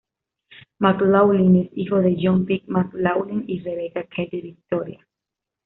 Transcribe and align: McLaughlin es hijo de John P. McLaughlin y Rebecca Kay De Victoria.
McLaughlin 0.79 1.57
es 1.57 1.69
hijo 1.77 1.97
de 1.99 2.17
John 2.19 2.47
P. 2.47 2.63
McLaughlin 2.65 3.43
y 3.45 3.59
Rebecca 3.59 4.03
Kay 4.05 4.29
De 4.31 4.41
Victoria. 4.41 5.07